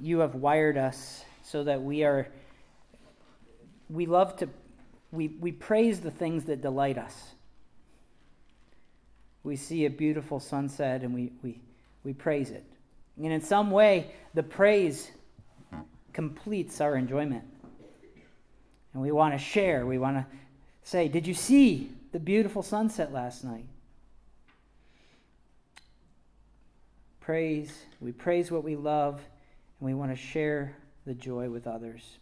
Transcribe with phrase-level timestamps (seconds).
[0.00, 2.28] you have wired us so that we are,
[3.88, 4.48] we love to,
[5.12, 7.14] we, we praise the things that delight us.
[9.42, 11.60] We see a beautiful sunset and we, we,
[12.02, 12.64] we praise it.
[13.16, 15.10] And in some way, the praise
[16.12, 17.44] completes our enjoyment.
[18.92, 19.86] And we want to share.
[19.86, 20.26] We want to
[20.82, 23.66] say, Did you see the beautiful sunset last night?
[27.20, 27.72] Praise.
[28.00, 29.20] We praise what we love,
[29.78, 32.18] and we want to share the joy with others.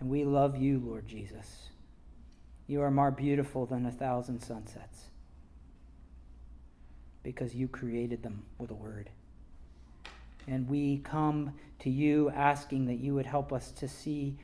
[0.00, 1.68] And we love you, Lord Jesus.
[2.66, 5.06] You are more beautiful than a thousand sunsets
[7.22, 9.10] because you created them with a word.
[10.46, 14.38] And we come to you asking that you would help us to see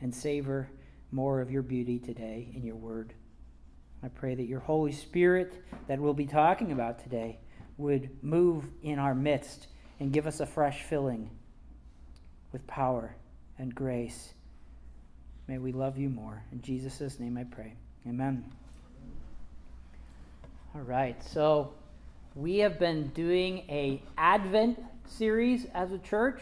[0.00, 0.70] and savor
[1.10, 3.12] more of your beauty today in your word.
[4.02, 5.52] I pray that your Holy Spirit
[5.88, 7.38] that we'll be talking about today
[7.76, 9.66] would move in our midst
[10.00, 11.30] and give us a fresh filling
[12.52, 13.14] with power
[13.58, 14.32] and grace.
[15.46, 16.42] May we love you more.
[16.52, 17.74] In Jesus' name I pray.
[18.08, 18.44] Amen.
[20.74, 21.22] All right.
[21.22, 21.74] So
[22.34, 26.40] we have been doing a Advent series as a church.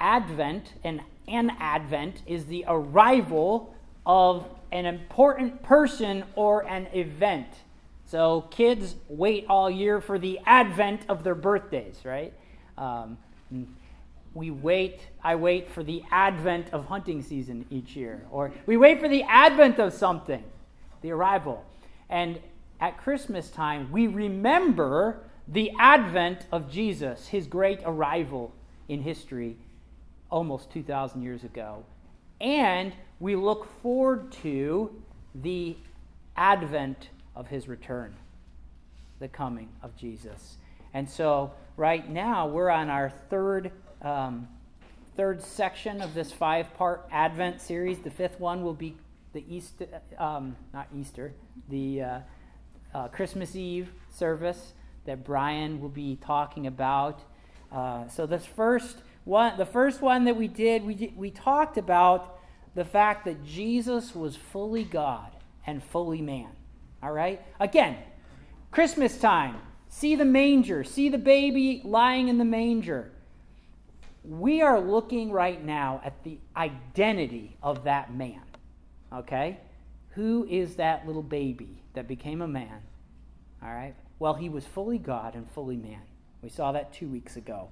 [0.00, 3.74] Advent and an Advent is the arrival
[4.06, 7.48] of an important person or an event.
[8.06, 12.32] So kids wait all year for the advent of their birthdays, right?
[12.78, 13.18] Um,
[14.34, 18.24] we wait, I wait for the advent of hunting season each year.
[18.30, 20.44] Or we wait for the advent of something,
[21.02, 21.64] the arrival.
[22.08, 22.38] And
[22.80, 28.52] at Christmas time, we remember the advent of Jesus, his great arrival
[28.88, 29.56] in history
[30.30, 31.84] almost 2,000 years ago.
[32.40, 35.02] And we look forward to
[35.34, 35.76] the
[36.36, 38.14] advent of his return,
[39.18, 40.56] the coming of Jesus.
[40.94, 43.70] And so, right now, we're on our third,
[44.02, 44.48] um,
[45.16, 48.00] third section of this five part Advent series.
[48.00, 48.96] The fifth one will be
[49.32, 49.86] the Easter,
[50.18, 51.32] um, not Easter,
[51.68, 52.18] the uh,
[52.92, 54.72] uh, Christmas Eve service
[55.06, 57.20] that Brian will be talking about.
[57.70, 62.40] Uh, so, this first one, the first one that we did, we, we talked about
[62.74, 65.30] the fact that Jesus was fully God
[65.64, 66.48] and fully man.
[67.02, 67.40] All right?
[67.60, 67.96] Again,
[68.72, 69.56] Christmas time,
[69.88, 73.10] see the manger, see the baby lying in the manger.
[74.24, 78.42] We are looking right now at the identity of that man.
[79.12, 79.58] Okay?
[80.10, 82.82] Who is that little baby that became a man?
[83.62, 83.94] All right?
[84.18, 86.02] Well, he was fully God and fully man.
[86.42, 87.68] We saw that two weeks ago.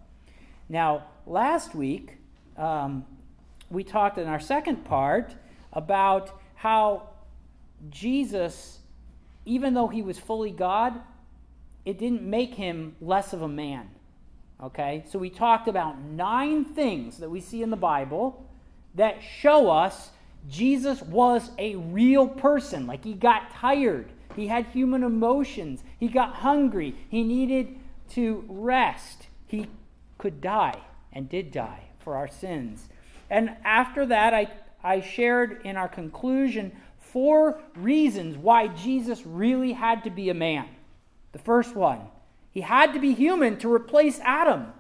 [0.69, 2.19] Now, last week,
[2.57, 3.05] um,
[3.71, 5.35] we talked in our second part
[5.73, 7.11] about how
[7.91, 8.79] Jesus,
[9.45, 11.01] even though he was fully God,
[11.87, 13.89] it didn't make him less of a man.
[14.63, 15.05] Okay?
[15.09, 18.45] So we talked about nine things that we see in the Bible
[18.97, 20.11] that show us
[20.49, 22.87] Jesus was a real person.
[22.87, 27.79] Like he got tired, he had human emotions, he got hungry, he needed
[28.11, 29.67] to rest, he
[30.19, 30.81] could die
[31.13, 32.89] and did die for our sins.
[33.31, 34.51] And after that, I,
[34.83, 40.69] I shared in our conclusion four reasons why Jesus really had to be a man.
[41.37, 42.01] The first one,
[42.51, 44.73] he had to be human to replace Adam,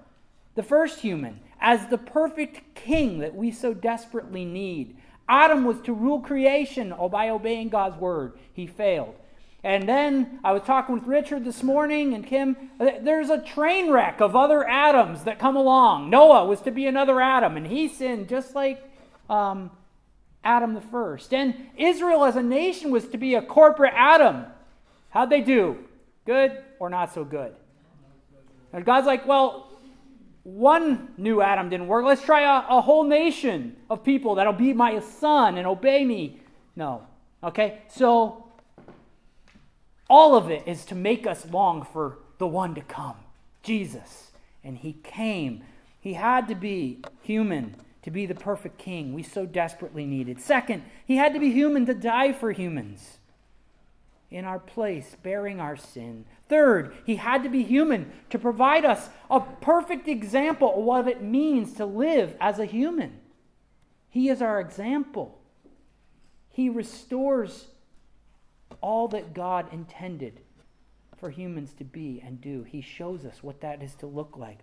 [0.54, 4.96] the first human, as the perfect king that we so desperately need.
[5.28, 8.38] Adam was to rule creation by obeying God's word.
[8.54, 9.16] He failed.
[9.62, 12.56] And then I was talking with Richard this morning and Kim.
[12.78, 16.08] There's a train wreck of other Adams that come along.
[16.08, 18.82] Noah was to be another Adam, and he sinned just like
[19.28, 19.70] um,
[20.42, 21.34] Adam the first.
[21.34, 24.46] And Israel as a nation was to be a corporate Adam.
[25.10, 25.84] How'd they do?
[26.26, 27.54] Good or not so good?
[28.72, 29.70] And God's like, well,
[30.42, 32.04] one new Adam didn't work.
[32.04, 36.40] Let's try a, a whole nation of people that'll be my son and obey me.
[36.74, 37.06] No.
[37.42, 37.78] Okay?
[37.88, 38.44] So
[40.10, 43.16] all of it is to make us long for the one to come,
[43.62, 44.32] Jesus.
[44.62, 45.62] And he came.
[46.00, 50.40] He had to be human to be the perfect king we so desperately needed.
[50.40, 53.15] Second, he had to be human to die for humans
[54.30, 56.24] in our place, bearing our sin.
[56.48, 61.22] Third, he had to be human to provide us a perfect example of what it
[61.22, 63.20] means to live as a human.
[64.08, 65.38] He is our example.
[66.50, 67.66] He restores
[68.80, 70.40] all that God intended
[71.16, 72.62] for humans to be and do.
[72.62, 74.58] He shows us what that is to look like.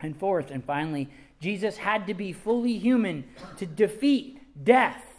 [0.00, 1.08] And fourth, and finally,
[1.40, 3.24] Jesus had to be fully human
[3.56, 5.15] to defeat death.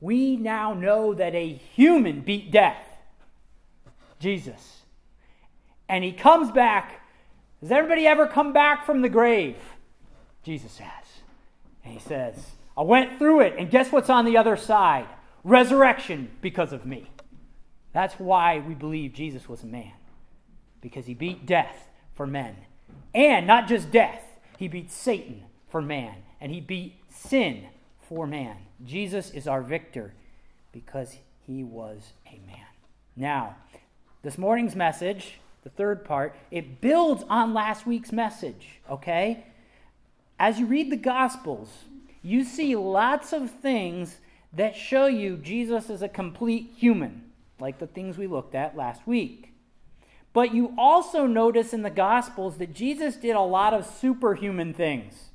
[0.00, 2.88] We now know that a human beat death
[4.18, 4.82] Jesus.
[5.88, 7.00] And he comes back
[7.60, 9.56] Has everybody ever come back from the grave?
[10.42, 11.04] Jesus has.
[11.84, 12.36] And he says,
[12.76, 15.06] I went through it, and guess what's on the other side?
[15.42, 17.10] Resurrection because of me.
[17.92, 19.92] That's why we believe Jesus was a man,
[20.80, 22.54] because he beat death for men.
[23.14, 24.22] And not just death,
[24.58, 27.66] he beat Satan for man, and he beat sin
[28.08, 28.56] for man.
[28.84, 30.14] Jesus is our victor
[30.72, 31.16] because
[31.46, 32.66] he was a man.
[33.16, 33.56] Now,
[34.22, 39.44] this morning's message, the third part, it builds on last week's message, okay?
[40.38, 41.68] As you read the Gospels,
[42.22, 44.18] you see lots of things
[44.52, 47.24] that show you Jesus is a complete human,
[47.60, 49.52] like the things we looked at last week.
[50.32, 55.27] But you also notice in the Gospels that Jesus did a lot of superhuman things,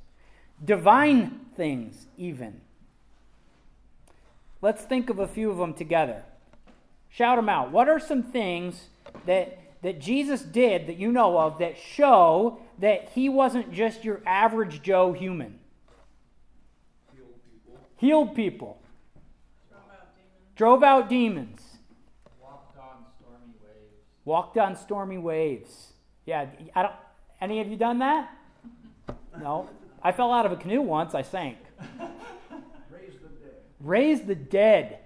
[0.62, 2.60] divine things, even.
[4.60, 6.22] Let's think of a few of them together.
[7.10, 7.70] Shout them out.
[7.70, 8.88] What are some things
[9.26, 14.20] that, that Jesus did that you know of that show that he wasn't just your
[14.26, 15.58] average Joe human?
[17.14, 17.80] Healed people.
[17.98, 18.82] Healed people.
[19.76, 20.50] Drove out demons.
[20.58, 21.60] Drove out demons.
[22.40, 23.94] Walked on stormy waves.
[24.24, 25.92] Walked on stormy waves.
[26.26, 26.94] Yeah, I don't.
[27.40, 28.30] Any of you done that?
[29.38, 29.68] No.
[30.04, 31.14] I fell out of a canoe once.
[31.14, 31.56] I sank.
[32.90, 33.54] Raised the dead.
[33.80, 34.98] Raised the dead.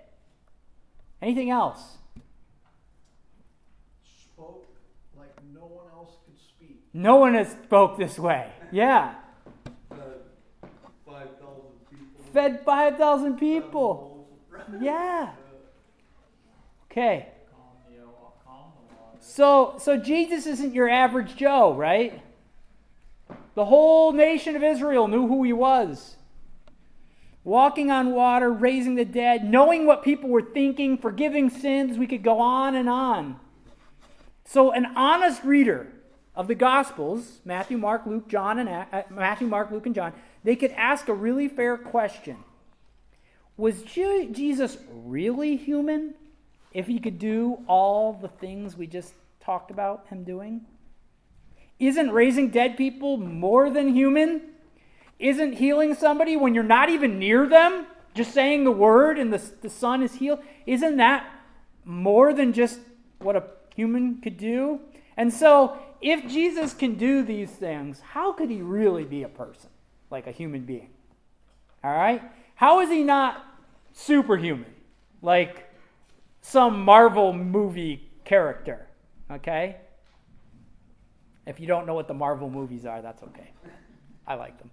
[1.22, 1.98] Anything else?
[4.04, 4.66] Spoke
[5.16, 6.80] like no one else could speak.
[6.92, 8.50] No one has spoke this way.
[8.72, 9.14] Yeah.
[9.88, 10.04] Fed
[11.06, 11.36] 5,000
[11.88, 12.32] people.
[12.32, 14.14] Fed 5,000 people.
[14.82, 15.30] Yeah.
[16.90, 17.28] Okay.
[17.50, 18.02] Calm the,
[18.44, 19.16] calm the water.
[19.20, 22.20] So so Jesus isn't your average Joe, right?
[23.58, 26.14] The whole nation of Israel knew who he was.
[27.43, 32.22] Walking on water, raising the dead, knowing what people were thinking, forgiving sins, we could
[32.22, 33.40] go on and on.
[34.44, 35.88] So an honest reader
[36.37, 40.12] of the Gospels, Matthew, Mark, Luke, John, and uh, Matthew, Mark, Luke, and John,
[40.44, 42.37] they could ask a really fair question.
[43.56, 46.14] Was Jesus really human
[46.72, 50.61] if he could do all the things we just talked about him doing?
[51.78, 54.42] Isn't raising dead people more than human?
[55.19, 59.42] Isn't healing somebody when you're not even near them, just saying the word and the,
[59.62, 60.40] the son is healed?
[60.66, 61.26] Isn't that
[61.84, 62.80] more than just
[63.19, 63.44] what a
[63.75, 64.80] human could do?
[65.16, 69.70] And so, if Jesus can do these things, how could he really be a person,
[70.10, 70.90] like a human being?
[71.82, 72.22] All right?
[72.54, 73.44] How is he not
[73.92, 74.72] superhuman,
[75.22, 75.69] like
[76.40, 78.86] some Marvel movie character?
[79.30, 79.76] Okay?
[81.48, 83.50] If you don't know what the Marvel movies are, that's okay.
[84.26, 84.70] I like them.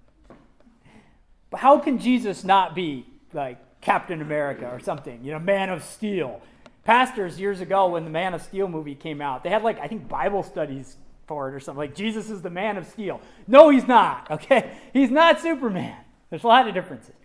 [1.50, 5.24] But how can Jesus not be like Captain America or something?
[5.24, 6.42] You know, Man of Steel.
[6.84, 9.88] Pastors years ago, when the Man of Steel movie came out, they had like, I
[9.88, 11.80] think, Bible studies for it or something.
[11.80, 13.22] Like, Jesus is the Man of Steel.
[13.48, 14.78] No, he's not, okay?
[14.92, 15.96] He's not Superman.
[16.30, 17.16] There's a lot of differences.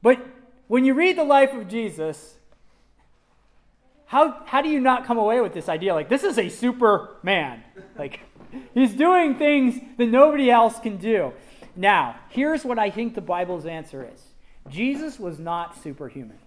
[0.00, 0.24] But
[0.68, 2.34] when you read the life of Jesus,
[4.06, 5.94] how, how do you not come away with this idea?
[5.94, 7.62] Like, this is a Superman.
[7.98, 8.20] Like,
[8.74, 11.32] he's doing things that nobody else can do.
[11.76, 14.22] Now, here's what I think the Bible's answer is
[14.68, 16.38] Jesus was not superhuman.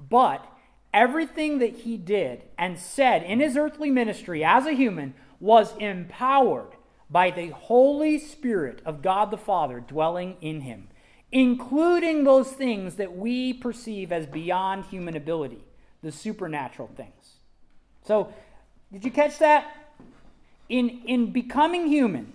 [0.00, 0.46] But
[0.92, 6.72] everything that he did and said in his earthly ministry as a human was empowered
[7.10, 10.88] by the Holy Spirit of God the Father dwelling in him,
[11.32, 15.64] including those things that we perceive as beyond human ability,
[16.02, 17.36] the supernatural things.
[18.04, 18.32] So,
[18.92, 19.77] did you catch that?
[20.68, 22.32] In, in becoming human,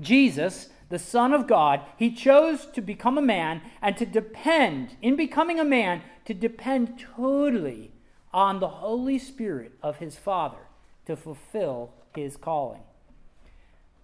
[0.00, 5.16] Jesus, the Son of God, he chose to become a man and to depend, in
[5.16, 7.92] becoming a man, to depend totally
[8.32, 10.58] on the Holy Spirit of his Father
[11.06, 12.82] to fulfill his calling.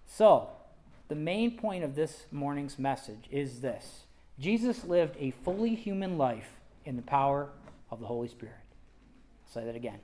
[0.05, 0.49] So,
[1.07, 4.03] the main point of this morning's message is this
[4.39, 6.49] Jesus lived a fully human life
[6.85, 7.49] in the power
[7.91, 8.55] of the Holy Spirit.
[9.45, 9.99] I'll say that again.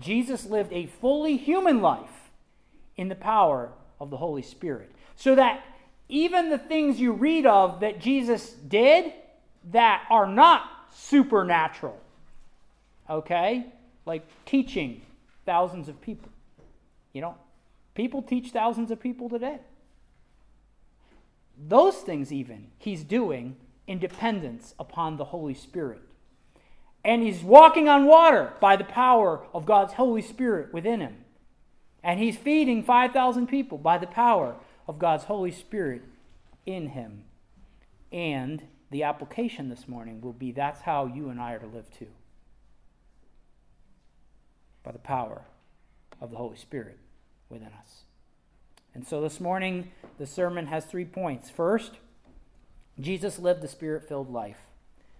[0.00, 2.25] Jesus lived a fully human life
[2.96, 4.90] in the power of the Holy Spirit.
[5.16, 5.64] So that
[6.08, 9.12] even the things you read of that Jesus did
[9.72, 11.98] that are not supernatural,
[13.10, 13.66] okay,
[14.04, 15.02] like teaching
[15.44, 16.30] thousands of people.
[17.12, 17.34] You know,
[17.94, 19.58] people teach thousands of people today.
[21.58, 26.02] Those things, even, he's doing in dependence upon the Holy Spirit.
[27.04, 31.16] And he's walking on water by the power of God's Holy Spirit within him.
[32.06, 34.54] And he's feeding 5,000 people by the power
[34.86, 36.02] of God's Holy Spirit
[36.64, 37.24] in him.
[38.12, 41.90] And the application this morning will be that's how you and I are to live
[41.90, 42.06] too.
[44.84, 45.42] By the power
[46.20, 46.96] of the Holy Spirit
[47.48, 48.02] within us.
[48.94, 51.50] And so this morning, the sermon has three points.
[51.50, 51.94] First,
[53.00, 54.60] Jesus lived the spirit filled life.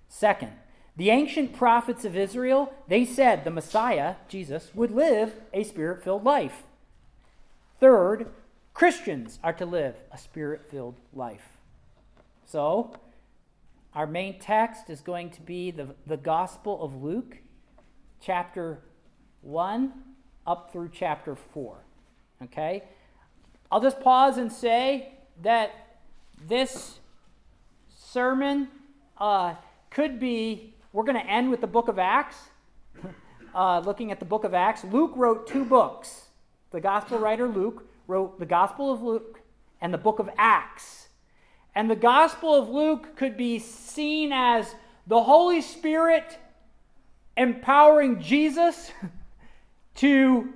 [0.09, 0.53] Second,
[0.97, 6.23] the ancient prophets of Israel, they said the Messiah, Jesus, would live a spirit filled
[6.23, 6.63] life.
[7.79, 8.31] Third,
[8.73, 11.57] Christians are to live a spirit filled life.
[12.45, 12.95] So,
[13.95, 17.39] our main text is going to be the, the Gospel of Luke,
[18.21, 18.81] chapter
[19.43, 19.93] 1
[20.47, 21.77] up through chapter 4.
[22.45, 22.83] Okay?
[23.71, 25.99] I'll just pause and say that
[26.47, 27.01] this
[27.89, 28.69] sermon
[29.19, 29.55] uh,
[29.91, 32.37] could be, we're going to end with the book of Acts,
[33.55, 34.85] uh, looking at the book of Acts.
[34.85, 36.26] Luke wrote two books.
[36.71, 39.41] The gospel writer Luke wrote the Gospel of Luke
[39.81, 41.09] and the book of Acts.
[41.75, 44.75] And the Gospel of Luke could be seen as
[45.07, 46.39] the Holy Spirit
[47.37, 48.91] empowering Jesus
[49.97, 50.53] to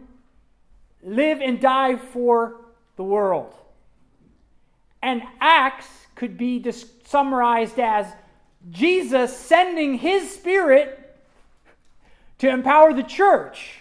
[1.03, 2.57] live and die for
[2.97, 3.55] the world.
[5.03, 6.65] And Acts could be
[7.05, 8.07] summarized as
[8.71, 10.97] Jesus sending his Spirit
[12.39, 13.81] to empower the church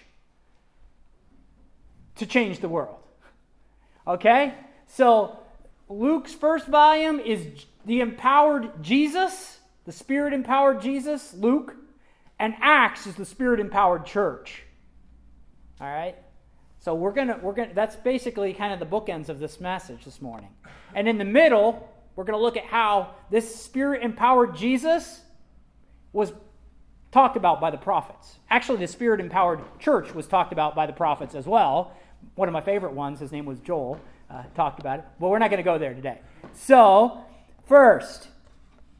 [2.19, 2.97] to change the world.
[4.07, 4.53] Okay?
[4.87, 5.37] So
[5.89, 11.75] Luke's first volume is the empowered Jesus, the Spirit empowered Jesus, Luke,
[12.37, 14.63] and Acts is the Spirit empowered church.
[15.81, 16.15] All right?
[16.79, 20.21] So we're gonna we're gonna that's basically kind of the bookends of this message this
[20.21, 20.49] morning.
[20.95, 25.21] And in the middle, we're gonna look at how this spirit empowered Jesus
[26.13, 26.31] was
[27.11, 28.39] talked about by the prophets.
[28.49, 31.93] Actually, the spirit empowered church was talked about by the prophets as well.
[32.35, 33.99] One of my favorite ones, his name was Joel,
[34.29, 35.05] uh, talked about it.
[35.19, 36.19] But we're not going to go there today.
[36.53, 37.25] So,
[37.67, 38.29] first,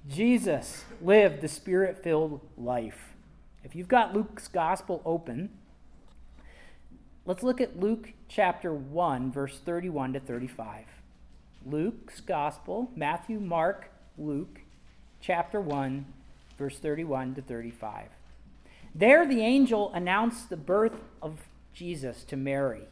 [0.07, 3.13] Jesus lived the spirit filled life.
[3.63, 5.49] If you've got Luke's gospel open,
[7.29, 10.85] Let's look at Luke chapter 1, verse 31 to 35.
[11.63, 14.61] Luke's Gospel, Matthew, Mark, Luke,
[15.21, 16.05] chapter 1,
[16.57, 18.07] verse 31 to 35.
[18.95, 22.87] There the angel announced the birth of Jesus to Mary.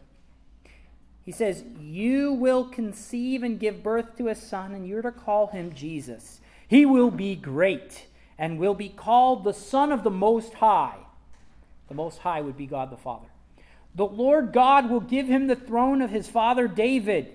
[1.27, 5.47] He says, You will conceive and give birth to a son, and you're to call
[5.47, 6.39] him Jesus.
[6.69, 8.05] He will be great
[8.37, 10.95] and will be called the Son of the Most High.
[11.89, 13.27] The Most High would be God the Father.
[13.93, 17.33] The Lord God will give him the throne of his father David,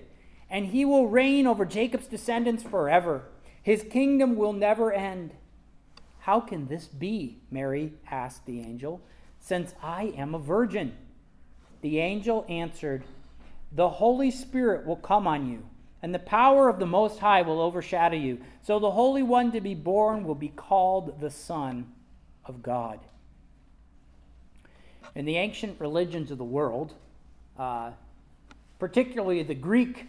[0.49, 3.25] and he will reign over Jacob's descendants forever.
[3.61, 5.35] His kingdom will never end.
[6.21, 7.37] How can this be?
[7.51, 9.01] Mary asked the angel,
[9.39, 10.95] since I am a virgin.
[11.81, 13.03] The angel answered,
[13.75, 15.63] The Holy Spirit will come on you,
[16.01, 18.39] and the power of the Most High will overshadow you.
[18.61, 21.91] So the Holy One to be born will be called the Son
[22.45, 22.99] of God.
[25.15, 26.93] In the ancient religions of the world,
[27.57, 27.91] uh,
[28.79, 30.07] particularly the Greek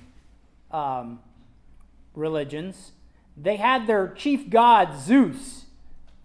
[0.71, 1.21] um,
[2.15, 2.93] religions,
[3.37, 5.65] they had their chief god, Zeus.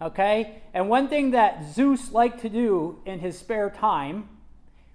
[0.00, 0.62] Okay?
[0.72, 4.28] And one thing that Zeus liked to do in his spare time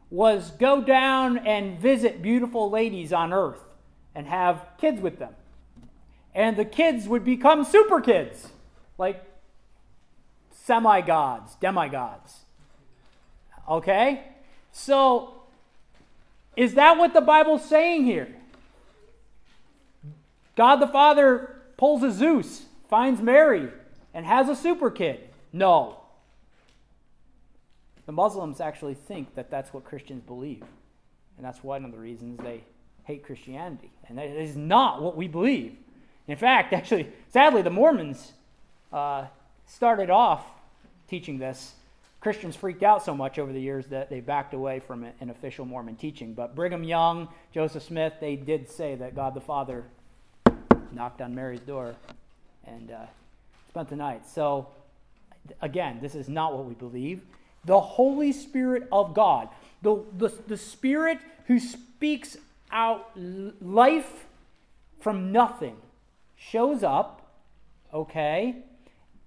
[0.10, 3.62] was go down and visit beautiful ladies on earth
[4.14, 5.34] and have kids with them.
[6.34, 8.50] And the kids would become super kids,
[8.98, 9.24] like
[10.52, 12.42] semi gods, demigods.
[13.70, 14.24] Okay?
[14.72, 15.34] So,
[16.56, 18.36] is that what the Bible's saying here?
[20.56, 23.70] God the Father pulls a Zeus, finds Mary,
[24.14, 25.20] and has a super kid?
[25.52, 26.00] No.
[28.06, 30.64] The Muslims actually think that that's what Christians believe.
[31.38, 32.64] And that's one of the reasons they
[33.04, 33.92] hate Christianity.
[34.08, 35.76] And that is not what we believe.
[36.28, 38.34] In fact, actually, sadly, the Mormons
[38.94, 39.26] uh,
[39.68, 40.46] started off
[41.08, 41.76] teaching this
[42.26, 45.64] Christians freaked out so much over the years that they backed away from in official
[45.64, 46.34] Mormon teaching.
[46.34, 49.84] But Brigham Young, Joseph Smith, they did say that God the Father
[50.92, 51.94] knocked on Mary's door
[52.66, 53.06] and uh,
[53.70, 54.28] spent the night.
[54.28, 54.70] So,
[55.62, 57.22] again, this is not what we believe.
[57.66, 59.50] The Holy Spirit of God,
[59.82, 62.38] the, the, the Spirit who speaks
[62.72, 63.12] out
[63.62, 64.26] life
[65.00, 65.78] from nothing,
[66.36, 67.22] shows up,
[67.94, 68.56] okay,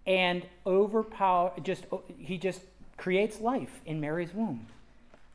[0.06, 1.84] and overpower, just,
[2.18, 2.62] he just
[2.96, 4.66] creates life in Mary's womb.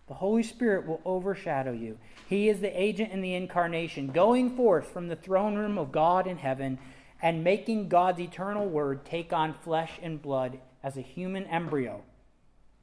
[0.08, 1.98] The Holy Spirit will overshadow you.
[2.28, 6.28] He is the agent in the incarnation, going forth from the throne room of God
[6.28, 6.78] in heaven
[7.22, 12.02] and making God's eternal word take on flesh and blood as a human embryo.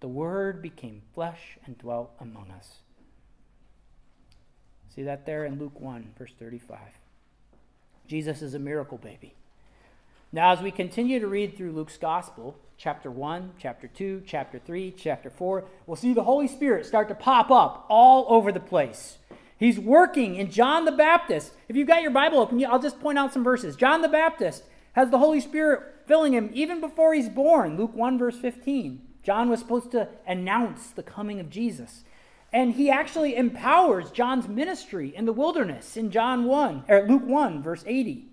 [0.00, 2.78] The word became flesh and dwelt among us.
[4.94, 6.78] See that there in Luke 1, verse 35.
[8.06, 9.34] Jesus is a miracle baby.
[10.32, 14.94] Now, as we continue to read through Luke's gospel, chapter 1, chapter 2, chapter 3,
[14.96, 19.18] chapter 4, we'll see the Holy Spirit start to pop up all over the place.
[19.58, 21.52] He's working in John the Baptist.
[21.68, 23.76] If you've got your Bible open, I'll just point out some verses.
[23.76, 24.64] John the Baptist
[24.94, 27.76] has the Holy Spirit filling him even before he's born.
[27.76, 29.02] Luke 1, verse 15.
[29.22, 32.04] John was supposed to announce the coming of Jesus.
[32.52, 37.62] And he actually empowers John's ministry in the wilderness in John 1, or Luke 1,
[37.62, 38.26] verse 80,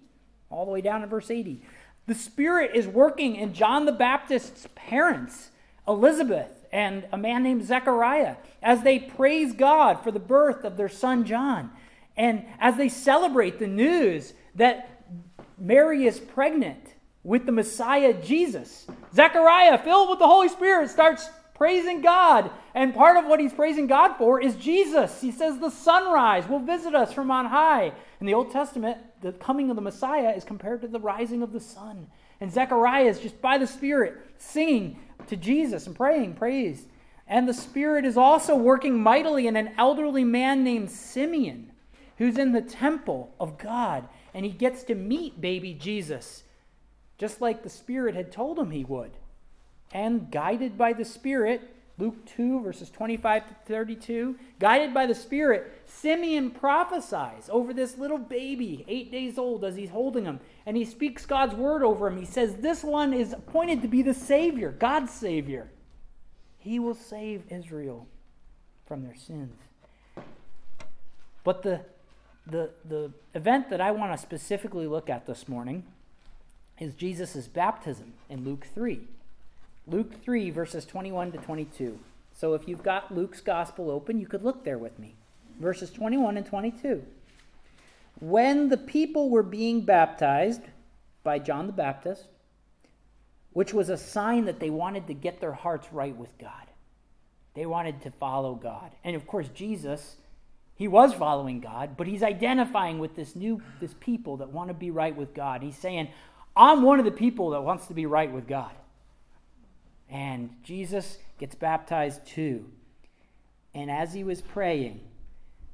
[0.50, 1.62] all the way down to verse 80.
[2.08, 5.50] The Spirit is working in John the Baptist's parents,
[5.88, 10.90] Elizabeth and a man named Zechariah, as they praise God for the birth of their
[10.90, 11.72] son John.
[12.16, 15.04] And as they celebrate the news that
[15.58, 16.94] Mary is pregnant
[17.28, 22.50] with the Messiah Jesus, Zechariah, filled with the Holy Spirit, starts praising God.
[22.74, 25.20] And part of what he's praising God for is Jesus.
[25.20, 27.92] He says, The sunrise will visit us from on high.
[28.22, 31.52] In the Old Testament, the coming of the Messiah is compared to the rising of
[31.52, 32.08] the sun.
[32.40, 36.86] And Zechariah is just by the Spirit singing to Jesus and praying praise.
[37.28, 41.74] And the Spirit is also working mightily in an elderly man named Simeon,
[42.20, 44.08] who's in the temple of God.
[44.34, 46.44] And he gets to meet baby Jesus,
[47.18, 49.12] just like the Spirit had told him he would.
[49.92, 51.62] And guided by the Spirit,
[51.98, 54.36] Luke 2, verses 25 to 32.
[54.60, 59.90] Guided by the Spirit, Simeon prophesies over this little baby, eight days old, as he's
[59.90, 60.40] holding him.
[60.66, 62.18] And he speaks God's word over him.
[62.18, 65.72] He says, This one is appointed to be the Savior, God's Savior.
[66.60, 68.08] He will save Israel
[68.86, 69.56] from their sins.
[71.44, 71.82] But the,
[72.46, 75.86] the, the event that I want to specifically look at this morning
[76.80, 79.02] is Jesus' baptism in Luke 3.
[79.88, 82.00] Luke 3, verses 21 to 22.
[82.34, 85.16] So if you've got Luke's gospel open, you could look there with me.
[85.60, 87.04] Verses 21 and 22.
[88.20, 90.62] When the people were being baptized
[91.24, 92.28] by John the Baptist,
[93.58, 96.52] which was a sign that they wanted to get their hearts right with God.
[97.56, 98.92] They wanted to follow God.
[99.04, 100.18] And of course, Jesus,
[100.76, 104.76] he was following God, but he's identifying with this new this people that want to
[104.76, 105.64] be right with God.
[105.64, 106.10] He's saying,
[106.58, 108.72] "I'm one of the people that wants to be right with God."
[110.10, 112.66] And Jesus gets baptized too.
[113.74, 115.02] And as he was praying,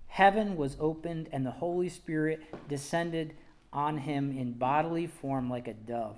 [0.08, 3.34] heaven was opened and the Holy Spirit descended
[3.72, 6.18] on him in bodily form like a dove.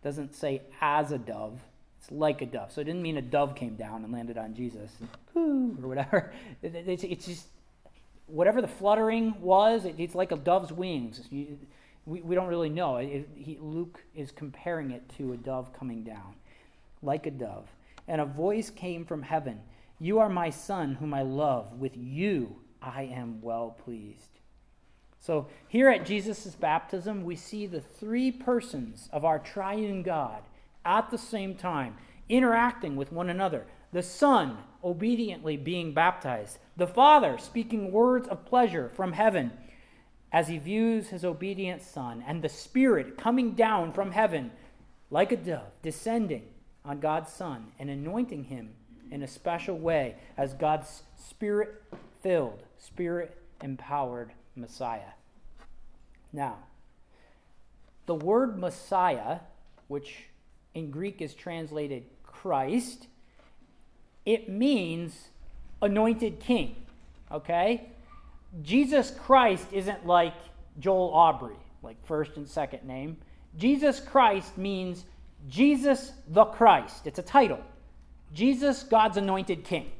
[0.00, 1.60] It Doesn't say as a dove,
[1.98, 2.72] it's like a dove.
[2.72, 4.90] So it didn't mean a dove came down and landed on Jesus
[5.34, 6.32] or whatever.
[6.62, 7.46] It's just
[8.26, 11.20] whatever the fluttering was, it's like a dove's wings.
[12.06, 12.96] We, we don't really know.
[12.96, 16.34] It, he, Luke is comparing it to a dove coming down
[17.02, 17.68] like a dove.
[18.08, 19.60] And a voice came from heaven
[19.98, 21.72] You are my son, whom I love.
[21.74, 24.28] With you I am well pleased.
[25.20, 30.42] So, here at Jesus' baptism, we see the three persons of our triune God
[30.84, 31.96] at the same time
[32.28, 33.66] interacting with one another.
[33.92, 39.52] The Son obediently being baptized, the Father speaking words of pleasure from heaven
[40.32, 44.50] as he views his obedient Son, and the Spirit coming down from heaven
[45.10, 46.44] like a dove, descending
[46.84, 48.70] on God's Son and anointing him
[49.10, 51.82] in a special way as God's spirit
[52.22, 55.12] filled, spirit empowered Messiah.
[56.32, 56.56] Now,
[58.06, 59.40] the word Messiah,
[59.88, 60.24] which
[60.74, 63.06] in Greek is translated Christ,
[64.24, 65.28] it means
[65.82, 66.76] anointed king.
[67.30, 67.90] Okay?
[68.60, 70.34] Jesus Christ isn't like
[70.78, 73.16] Joel Aubrey, like first and second name.
[73.56, 75.04] Jesus Christ means
[75.48, 77.06] Jesus the Christ.
[77.06, 77.60] It's a title.
[78.34, 79.90] Jesus, God's anointed king.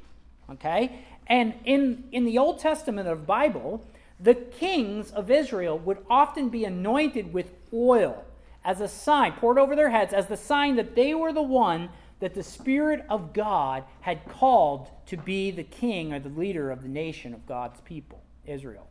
[0.51, 1.05] Okay?
[1.27, 3.85] And in, in the Old Testament of Bible,
[4.21, 8.25] the kings of Israel would often be anointed with oil
[8.65, 11.89] as a sign, poured over their heads, as the sign that they were the one
[12.21, 16.83] that the Spirit of God had called to be the king or the leader of
[16.83, 18.89] the nation of God's people, Israel.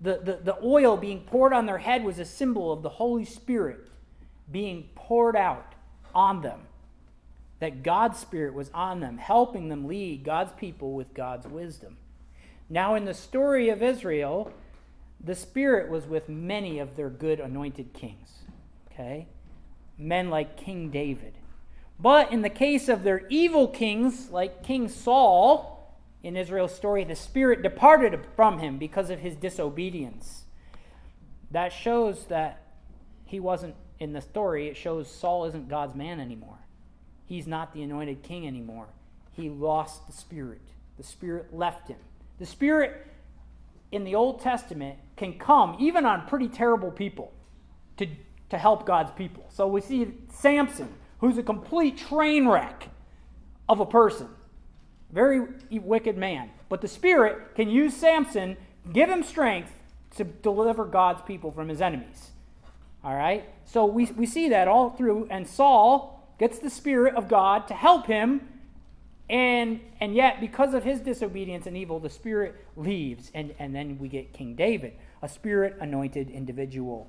[0.00, 3.24] The, the, the oil being poured on their head was a symbol of the Holy
[3.24, 3.88] Spirit
[4.50, 5.74] being poured out
[6.14, 6.60] on them.
[7.58, 11.98] That God's Spirit was on them, helping them lead God's people with God's wisdom.
[12.70, 14.52] Now, in the story of Israel,
[15.22, 18.38] the Spirit was with many of their good anointed kings.
[18.90, 19.26] Okay?
[19.98, 21.34] Men like King David.
[21.98, 25.79] But in the case of their evil kings, like King Saul
[26.22, 30.44] in Israel's story, the Spirit departed from him because of his disobedience.
[31.50, 32.62] That shows that
[33.24, 36.58] he wasn't in the story, it shows Saul isn't God's man anymore.
[37.26, 38.86] He's not the anointed king anymore.
[39.32, 40.62] He lost the Spirit.
[40.96, 41.98] The Spirit left him.
[42.38, 43.06] The Spirit
[43.92, 47.32] in the Old Testament can come even on pretty terrible people
[47.98, 48.06] to,
[48.48, 49.44] to help God's people.
[49.50, 52.88] So we see Samson, who's a complete train wreck
[53.68, 54.28] of a person.
[55.12, 56.50] Very wicked man.
[56.68, 58.56] But the Spirit can use Samson,
[58.92, 59.72] give him strength
[60.16, 62.30] to deliver God's people from his enemies.
[63.02, 63.48] All right?
[63.64, 65.28] So we, we see that all through.
[65.30, 68.48] And Saul gets the Spirit of God to help him.
[69.28, 73.30] And, and yet, because of his disobedience and evil, the Spirit leaves.
[73.34, 77.08] And, and then we get King David, a Spirit anointed individual.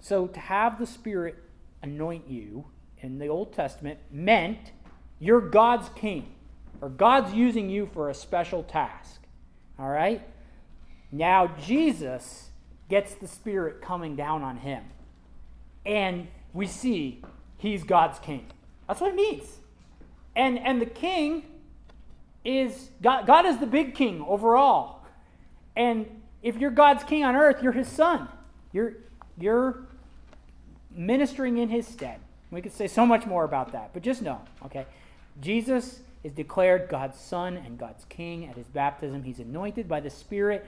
[0.00, 1.42] So to have the Spirit
[1.82, 2.66] anoint you
[3.00, 4.70] in the Old Testament meant
[5.18, 6.32] you're God's king,
[6.80, 9.20] or God's using you for a special task.
[9.78, 10.22] All right?
[11.12, 12.50] Now, Jesus
[12.88, 14.84] gets the Spirit coming down on him.
[15.84, 17.22] And we see
[17.58, 18.46] he's God's king.
[18.88, 19.58] That's what it means.
[20.34, 21.44] And, and the king
[22.44, 25.00] is God, God is the big king overall.
[25.74, 26.06] And
[26.42, 28.28] if you're God's king on earth, you're his son.
[28.72, 28.94] You're,
[29.38, 29.86] you're
[30.90, 32.20] ministering in his stead.
[32.50, 34.86] We could say so much more about that, but just know, okay?
[35.40, 39.22] Jesus is declared God's son and God's king at his baptism.
[39.22, 40.66] He's anointed by the Spirit.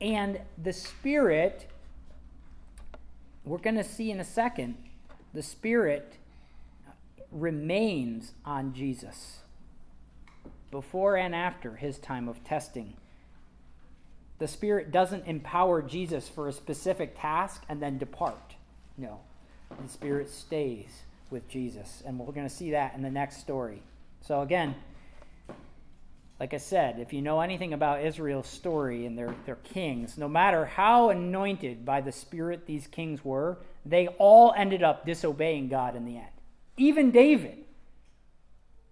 [0.00, 1.70] And the Spirit,
[3.44, 4.76] we're going to see in a second,
[5.32, 6.14] the Spirit
[7.30, 9.38] remains on Jesus
[10.70, 12.94] before and after his time of testing.
[14.38, 18.54] The Spirit doesn't empower Jesus for a specific task and then depart.
[18.96, 19.20] No.
[19.82, 22.02] The Spirit stays with Jesus.
[22.06, 23.82] And we're going to see that in the next story.
[24.20, 24.74] So, again,
[26.40, 30.28] like I said, if you know anything about Israel's story and their, their kings, no
[30.28, 35.96] matter how anointed by the Spirit these kings were, they all ended up disobeying God
[35.96, 36.26] in the end.
[36.76, 37.64] Even David,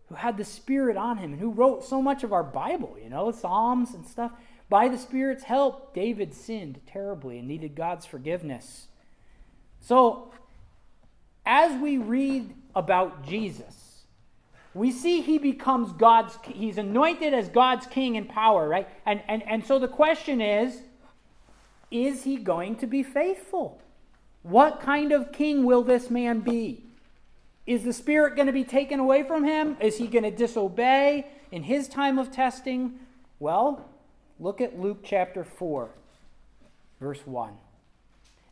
[0.09, 3.11] who had the Spirit on him and who wrote so much of our Bible, you
[3.11, 4.33] know, Psalms and stuff.
[4.69, 8.89] By the Spirit's help, David sinned terribly and needed God's forgiveness.
[9.81, 10.33] So,
[11.45, 13.86] as we read about Jesus,
[14.77, 18.87] we see he becomes God's, he's anointed as God's king in power, right?
[19.07, 20.83] And, and, and so the question is,
[21.91, 23.81] is he going to be faithful?
[24.43, 26.85] What kind of king will this man be?
[27.67, 29.77] Is the Spirit going to be taken away from him?
[29.81, 32.99] Is he going to disobey in his time of testing?
[33.41, 33.89] Well,
[34.39, 35.89] look at Luke chapter 4,
[37.01, 37.53] verse 1.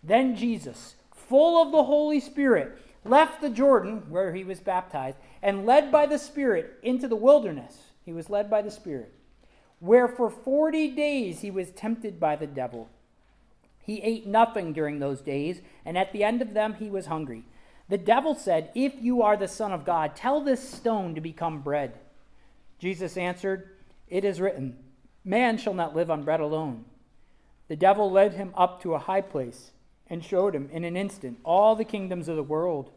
[0.02, 5.67] Then Jesus, full of the Holy Spirit, left the Jordan, where he was baptized, and
[5.67, 7.77] led by the Spirit into the wilderness.
[8.05, 9.12] He was led by the Spirit,
[9.79, 12.88] where for 40 days he was tempted by the devil.
[13.83, 17.45] He ate nothing during those days, and at the end of them he was hungry.
[17.88, 21.61] The devil said, If you are the Son of God, tell this stone to become
[21.61, 21.99] bread.
[22.79, 23.71] Jesus answered,
[24.09, 24.79] It is written,
[25.25, 26.87] Man shall not live on bread alone.
[27.69, 29.73] The devil led him up to a high place
[30.09, 32.90] and showed him in an instant all the kingdoms of the world.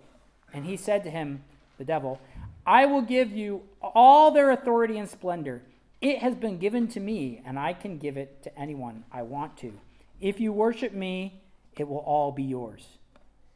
[0.53, 1.43] And he said to him,
[1.77, 2.19] the devil,
[2.65, 5.61] I will give you all their authority and splendor.
[6.01, 9.57] It has been given to me, and I can give it to anyone I want
[9.57, 9.73] to.
[10.19, 11.41] If you worship me,
[11.77, 12.85] it will all be yours.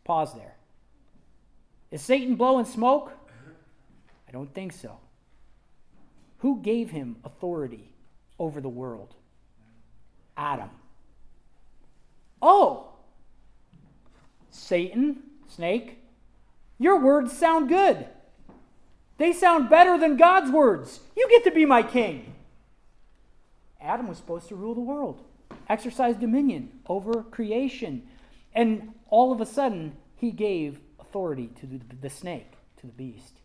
[0.03, 0.55] Pause there.
[1.91, 3.11] Is Satan blowing smoke?
[4.27, 4.97] I don't think so.
[6.39, 7.93] Who gave him authority
[8.39, 9.13] over the world?
[10.37, 10.69] Adam.
[12.41, 12.90] Oh,
[14.51, 15.97] Satan, snake,
[16.77, 18.05] your words sound good.
[19.17, 20.99] They sound better than God's words.
[21.15, 22.33] You get to be my king.
[23.81, 25.23] Adam was supposed to rule the world,
[25.69, 28.03] exercise dominion over creation.
[28.53, 33.37] And all of a sudden, he gave authority to the, the snake, to the beast.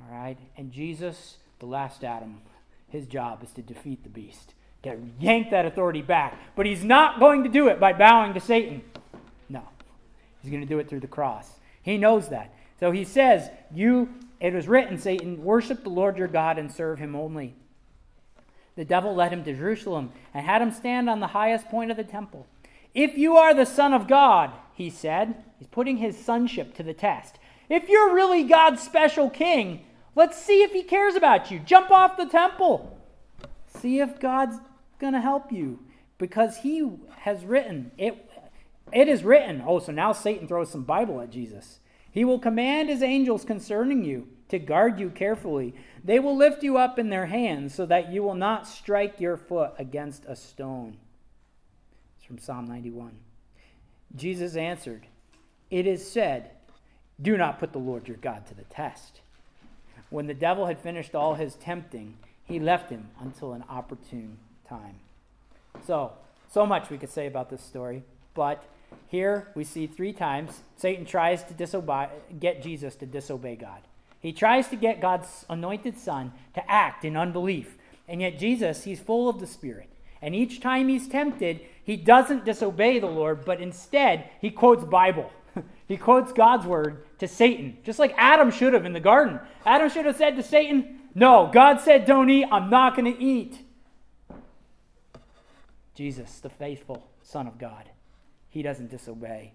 [0.00, 0.38] All right?
[0.56, 2.40] And Jesus, the last Adam,
[2.88, 6.38] his job is to defeat the beast, to yank that authority back.
[6.56, 8.82] But he's not going to do it by bowing to Satan.
[10.42, 11.48] He's going to do it through the cross.
[11.82, 12.54] He knows that.
[12.78, 14.08] So he says, You
[14.40, 17.54] it was written, Satan, worship the Lord your God and serve him only.
[18.74, 21.98] The devil led him to Jerusalem and had him stand on the highest point of
[21.98, 22.46] the temple.
[22.94, 26.94] If you are the Son of God, he said, he's putting his sonship to the
[26.94, 27.38] test.
[27.68, 29.84] If you're really God's special king,
[30.16, 31.58] let's see if he cares about you.
[31.58, 32.98] Jump off the temple.
[33.78, 34.56] See if God's
[34.98, 35.78] going to help you
[36.18, 38.29] because he has written, it
[38.92, 39.62] it is written.
[39.66, 41.80] Oh, so now Satan throws some Bible at Jesus.
[42.10, 45.74] He will command his angels concerning you to guard you carefully.
[46.04, 49.36] They will lift you up in their hands so that you will not strike your
[49.36, 50.96] foot against a stone.
[52.16, 53.12] It's from Psalm 91.
[54.16, 55.06] Jesus answered,
[55.70, 56.50] It is said,
[57.20, 59.20] Do not put the Lord your God to the test.
[60.10, 64.96] When the devil had finished all his tempting, he left him until an opportune time.
[65.86, 66.12] So,
[66.50, 68.02] so much we could say about this story,
[68.34, 68.64] but
[69.08, 73.80] here we see three times Satan tries to disobey, get Jesus to disobey God.
[74.20, 77.76] He tries to get God's anointed son to act in unbelief.
[78.06, 79.88] And yet, Jesus, he's full of the Spirit.
[80.22, 85.32] And each time he's tempted, he doesn't disobey the Lord, but instead, he quotes Bible.
[85.88, 89.40] he quotes God's word to Satan, just like Adam should have in the garden.
[89.64, 92.46] Adam should have said to Satan, No, God said, Don't eat.
[92.50, 93.64] I'm not going to eat.
[95.94, 97.90] Jesus, the faithful Son of God,
[98.50, 99.52] he doesn't disobey.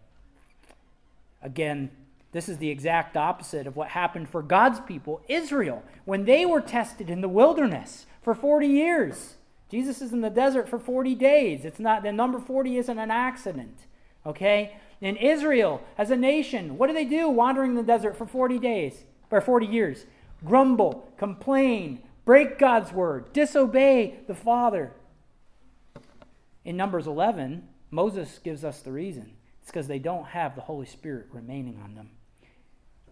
[1.41, 1.91] Again,
[2.31, 6.61] this is the exact opposite of what happened for God's people, Israel, when they were
[6.61, 9.35] tested in the wilderness for 40 years.
[9.69, 11.65] Jesus is in the desert for 40 days.
[11.65, 13.85] It's not the number 40 isn't an accident.
[14.25, 14.75] Okay?
[15.01, 18.59] In Israel, as a nation, what do they do wandering in the desert for 40
[18.59, 20.05] days or 40 years?
[20.45, 24.91] Grumble, complain, break God's word, disobey the Father.
[26.63, 29.31] In Numbers 11, Moses gives us the reason.
[29.61, 32.09] It's because they don't have the Holy Spirit remaining on them.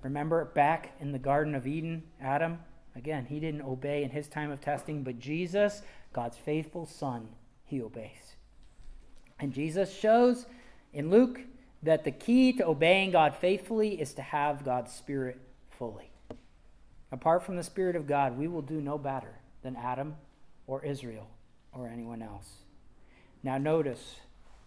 [0.01, 2.59] Remember back in the Garden of Eden, Adam?
[2.93, 7.29] Again, he didn't obey in his time of testing, but Jesus, God's faithful Son,
[7.63, 8.35] he obeys.
[9.39, 10.47] And Jesus shows
[10.91, 11.39] in Luke
[11.81, 16.11] that the key to obeying God faithfully is to have God's Spirit fully.
[17.09, 20.17] Apart from the Spirit of God, we will do no better than Adam
[20.67, 21.29] or Israel
[21.71, 22.49] or anyone else.
[23.43, 24.17] Now, notice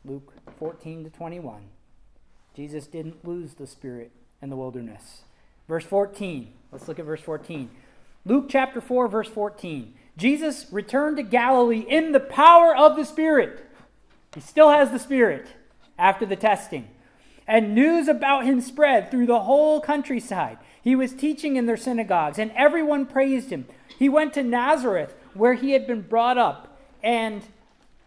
[0.07, 1.63] Luke 14 to 21.
[2.55, 5.23] Jesus didn't lose the Spirit in the wilderness.
[5.69, 6.53] Verse 14.
[6.71, 7.71] Let's look at verse 14.
[8.25, 9.95] Luke chapter 4, verse 14.
[10.17, 13.67] Jesus returned to Galilee in the power of the Spirit.
[14.35, 15.49] He still has the Spirit
[15.99, 16.89] after the testing.
[17.47, 20.59] And news about him spread through the whole countryside.
[20.83, 23.67] He was teaching in their synagogues, and everyone praised him.
[23.99, 27.43] He went to Nazareth, where he had been brought up, and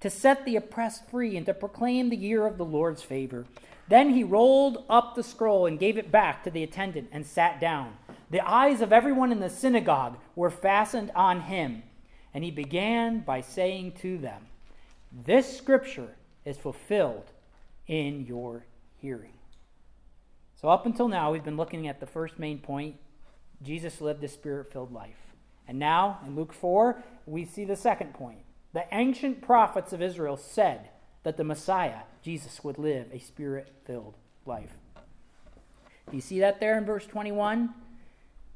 [0.00, 3.46] to set the oppressed free, and to proclaim the year of the Lord's favor.
[3.88, 7.60] Then he rolled up the scroll and gave it back to the attendant and sat
[7.60, 7.96] down.
[8.30, 11.82] The eyes of everyone in the synagogue were fastened on him,
[12.34, 14.46] and he began by saying to them,
[15.10, 17.30] This scripture is fulfilled
[17.86, 18.66] in your
[18.98, 19.32] hearing.
[20.60, 22.96] So, up until now, we've been looking at the first main point
[23.62, 25.16] Jesus lived a spirit filled life.
[25.66, 28.38] And now, in Luke 4, we see the second point.
[28.72, 30.90] The ancient prophets of Israel said
[31.22, 34.72] that the Messiah, Jesus, would live a spirit filled life.
[36.10, 37.74] Do you see that there in verse 21?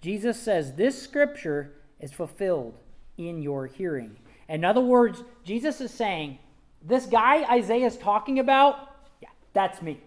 [0.01, 2.79] Jesus says, This scripture is fulfilled
[3.17, 4.17] in your hearing.
[4.49, 6.39] In other words, Jesus is saying,
[6.83, 10.01] This guy Isaiah is talking about, yeah, that's me.